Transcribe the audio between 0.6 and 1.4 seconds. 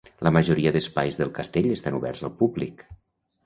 d'espais del